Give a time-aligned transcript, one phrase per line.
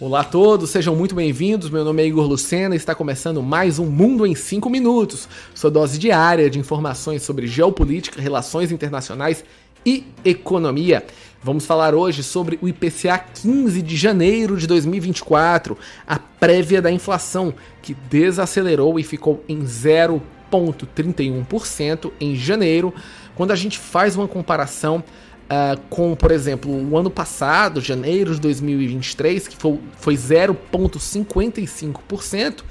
[0.00, 1.68] Olá a todos, sejam muito bem-vindos.
[1.68, 5.70] Meu nome é Igor Lucena e está começando mais um Mundo em 5 Minutos, sua
[5.70, 9.44] dose diária de informações sobre geopolítica, relações internacionais
[9.84, 11.04] e economia.
[11.42, 15.76] Vamos falar hoje sobre o IPCA 15 de janeiro de 2024,
[16.06, 22.94] a prévia da inflação, que desacelerou e ficou em 0,31% em janeiro,
[23.36, 25.04] quando a gente faz uma comparação
[25.50, 32.60] uh, com, por exemplo, o ano passado, janeiro de 2023, que foi, foi 0,55%.
[32.60, 32.64] Uh,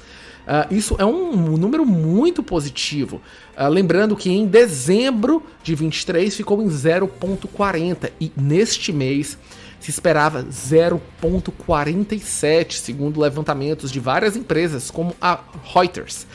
[0.51, 3.21] ah, isso é um número muito positivo.
[3.55, 9.37] Uh, lembrando que em dezembro de 23 ficou em 0,40 e neste mês
[9.79, 16.25] se esperava 0,47, segundo levantamentos de várias empresas, como a Reuters.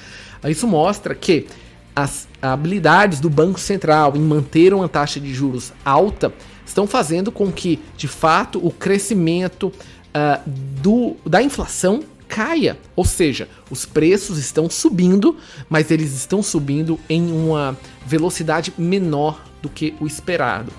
[0.49, 1.47] Isso mostra que
[1.95, 6.33] as habilidades do Banco Central em manter uma taxa de juros alta
[6.67, 12.79] estão fazendo com que, de fato, o crescimento uh, do, da inflação caia.
[12.97, 15.37] Ou seja, os preços estão subindo,
[15.69, 20.73] mas eles estão subindo em uma velocidade menor do que o esperado.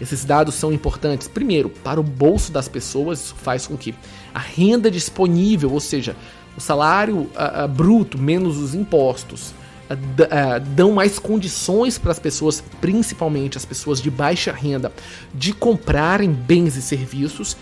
[0.00, 3.94] Esses dados são importantes, primeiro, para o bolso das pessoas, isso faz com que
[4.34, 6.16] a renda disponível, ou seja,
[6.56, 9.54] o salário uh, uh, bruto menos os impostos,
[10.74, 14.92] dão mais condições para as pessoas, principalmente as pessoas de baixa renda,
[15.34, 17.56] de comprarem bens e serviços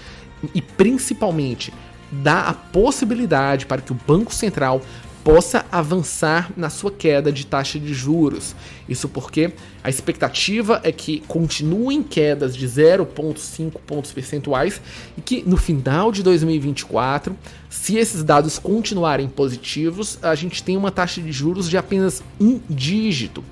[0.54, 1.72] e principalmente
[2.10, 4.82] dá a possibilidade para que o Banco Central
[5.22, 8.54] possa avançar na sua queda de taxa de juros.
[8.88, 9.52] Isso porque
[9.84, 14.80] a expectativa é que continuem quedas de 0,5 pontos percentuais
[15.16, 17.36] e que no final de 2024,
[17.68, 22.60] se esses dados continuarem positivos, a gente tem uma taxa de juros de apenas um
[22.68, 23.44] dígito.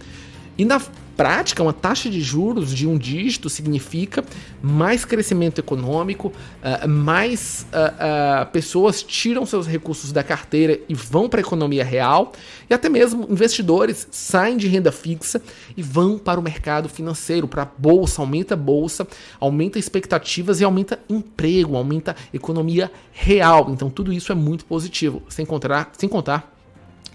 [0.57, 0.81] E na
[1.19, 4.25] prática, uma taxa de juros de um dígito significa
[4.63, 11.29] mais crescimento econômico, uh, mais uh, uh, pessoas tiram seus recursos da carteira e vão
[11.29, 12.33] para a economia real,
[12.71, 15.43] e até mesmo investidores saem de renda fixa
[15.77, 19.05] e vão para o mercado financeiro, para a bolsa, aumenta a bolsa,
[19.41, 23.71] aumenta expectativas e aumenta emprego, aumenta economia real.
[23.71, 26.55] Então tudo isso é muito positivo, sem contar, sem contar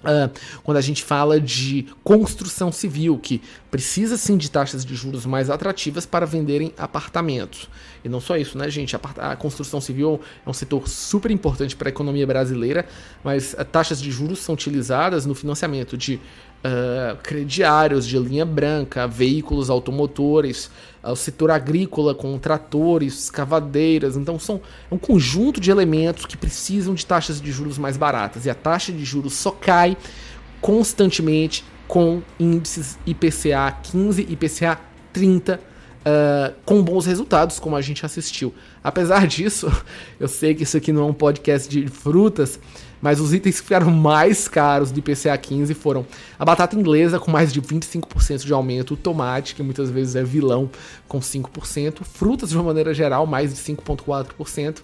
[0.03, 0.30] Uh,
[0.63, 3.42] quando a gente fala de construção civil, que
[3.73, 7.67] precisa sim de taxas de juros mais atrativas para venderem apartamentos.
[8.03, 8.95] E não só isso, né, gente?
[8.95, 12.85] A, construção civil é um setor super importante para a economia brasileira,
[13.23, 19.07] mas uh, taxas de juros são utilizadas no financiamento de uh, crediários de linha branca,
[19.07, 20.69] veículos automotores,
[21.03, 24.16] uh, o setor agrícola com tratores, escavadeiras.
[24.16, 28.45] Então são é um conjunto de elementos que precisam de taxas de juros mais baratas.
[28.45, 29.97] E a taxa de juros só cai
[30.63, 34.79] constantemente com índices IPCA 15, IPCA
[35.12, 38.56] 30 uh, com bons resultados, como a gente assistiu.
[38.81, 39.69] Apesar disso,
[40.18, 42.57] eu sei que isso aqui não é um podcast de frutas,
[43.01, 46.07] mas os itens que ficaram mais caros do IPCA 15 foram
[46.40, 50.24] a batata inglesa com mais de 25% de aumento, o tomate, que muitas vezes é
[50.24, 50.72] vilão,
[51.09, 54.78] com 5%, frutas de uma maneira geral, mais de 5,4%,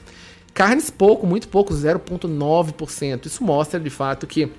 [0.53, 3.28] carnes pouco, muito pouco, 0,9%.
[3.28, 4.51] Isso mostra de fato que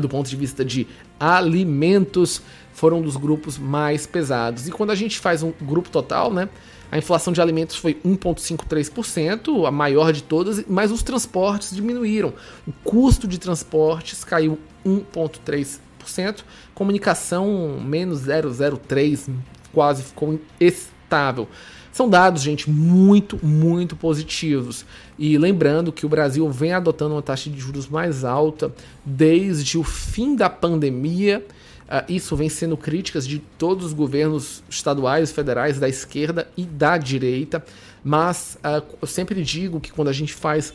[0.00, 0.86] do ponto de vista de
[1.18, 4.68] alimentos, foram um dos grupos mais pesados.
[4.68, 6.48] E quando a gente faz um grupo total, né,
[6.90, 12.34] a inflação de alimentos foi 1,53%, a maior de todas, mas os transportes diminuíram.
[12.66, 16.40] O custo de transportes caiu 1,3%,
[16.74, 19.30] comunicação menos 0,03%,
[19.72, 21.48] quase ficou estável.
[21.92, 24.86] São dados, gente, muito, muito positivos.
[25.18, 28.72] E lembrando que o Brasil vem adotando uma taxa de juros mais alta
[29.04, 31.44] desde o fim da pandemia.
[31.82, 36.96] Uh, isso vem sendo críticas de todos os governos estaduais, federais, da esquerda e da
[36.96, 37.62] direita.
[38.02, 40.72] Mas uh, eu sempre digo que quando a gente faz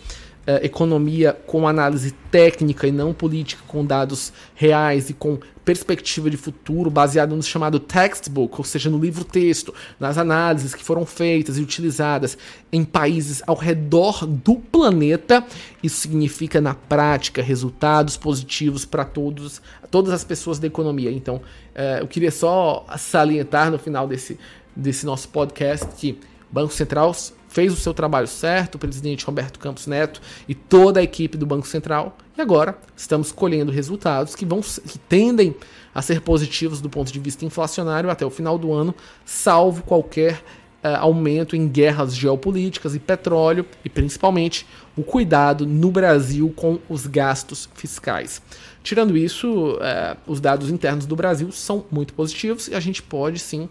[0.47, 6.38] uh, economia com análise técnica e não política, com dados reais e com perspectiva de
[6.38, 11.61] futuro baseado no chamado textbook, ou seja, no livro-texto, nas análises que foram feitas e
[11.61, 12.38] utilizadas
[12.72, 15.46] em países ao redor do planeta,
[15.84, 19.61] isso significa na prática resultados positivos para todos,
[19.91, 21.11] todas as pessoas da economia.
[21.11, 24.40] Então, uh, eu queria só salientar no final desse,
[24.73, 26.17] desse nosso podcast que
[26.52, 27.16] Banco Central
[27.47, 31.46] fez o seu trabalho certo, o presidente Roberto Campos Neto e toda a equipe do
[31.46, 32.17] Banco Central.
[32.38, 35.55] E agora estamos colhendo resultados que vão que tendem
[35.94, 38.94] a ser positivos do ponto de vista inflacionário até o final do ano,
[39.26, 40.44] salvo qualquer
[40.84, 44.66] uh, aumento em guerras geopolíticas e petróleo e principalmente
[44.96, 48.41] o cuidado no Brasil com os gastos fiscais.
[48.84, 53.40] Tirando isso, é, os dados internos do Brasil são muito positivos e a gente pode
[53.40, 53.67] sim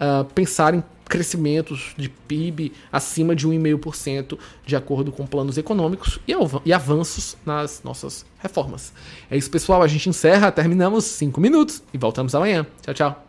[0.00, 6.72] uh, pensar em crescimentos de PIB acima de 1,5% de acordo com planos econômicos e,
[6.72, 8.92] avanços nas nossas reformas.
[9.30, 9.82] É isso, pessoal.
[9.82, 12.66] A gente encerra, terminamos 5 minutos e voltamos amanhã.
[12.82, 13.27] Tchau, tchau.